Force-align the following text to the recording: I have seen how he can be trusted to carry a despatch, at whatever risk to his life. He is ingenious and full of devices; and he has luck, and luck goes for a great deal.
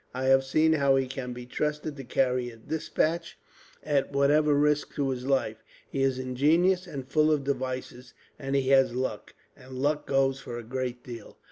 I 0.15 0.23
have 0.25 0.43
seen 0.43 0.73
how 0.73 0.95
he 0.95 1.05
can 1.05 1.31
be 1.31 1.45
trusted 1.45 1.95
to 1.97 2.03
carry 2.03 2.49
a 2.49 2.57
despatch, 2.57 3.37
at 3.83 4.11
whatever 4.11 4.55
risk 4.55 4.95
to 4.95 5.09
his 5.11 5.27
life. 5.27 5.63
He 5.91 6.01
is 6.01 6.17
ingenious 6.17 6.87
and 6.87 7.07
full 7.07 7.31
of 7.31 7.43
devices; 7.43 8.15
and 8.39 8.55
he 8.55 8.69
has 8.69 8.95
luck, 8.95 9.35
and 9.55 9.73
luck 9.73 10.07
goes 10.07 10.39
for 10.39 10.57
a 10.57 10.63
great 10.63 11.03
deal. 11.03 11.37